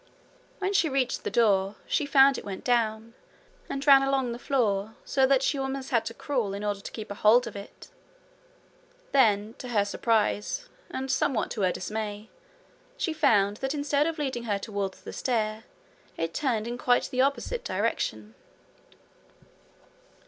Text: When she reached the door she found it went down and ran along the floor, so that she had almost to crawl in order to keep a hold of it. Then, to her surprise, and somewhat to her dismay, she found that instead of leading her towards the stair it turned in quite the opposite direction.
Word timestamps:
When 0.57 0.73
she 0.73 0.89
reached 0.89 1.23
the 1.23 1.29
door 1.29 1.75
she 1.85 2.07
found 2.07 2.39
it 2.39 2.43
went 2.43 2.63
down 2.63 3.13
and 3.69 3.85
ran 3.85 4.01
along 4.01 4.31
the 4.31 4.39
floor, 4.39 4.95
so 5.05 5.27
that 5.27 5.43
she 5.43 5.57
had 5.59 5.61
almost 5.61 5.93
to 6.05 6.13
crawl 6.15 6.55
in 6.55 6.63
order 6.63 6.79
to 6.79 6.91
keep 6.91 7.11
a 7.11 7.13
hold 7.13 7.45
of 7.45 7.55
it. 7.55 7.89
Then, 9.11 9.53
to 9.59 9.67
her 9.67 9.85
surprise, 9.85 10.67
and 10.89 11.11
somewhat 11.11 11.51
to 11.51 11.61
her 11.61 11.71
dismay, 11.71 12.31
she 12.97 13.13
found 13.13 13.57
that 13.57 13.75
instead 13.75 14.07
of 14.07 14.17
leading 14.17 14.45
her 14.45 14.57
towards 14.57 15.01
the 15.01 15.13
stair 15.13 15.65
it 16.17 16.33
turned 16.33 16.65
in 16.67 16.79
quite 16.79 17.07
the 17.11 17.21
opposite 17.21 17.63
direction. 17.63 18.33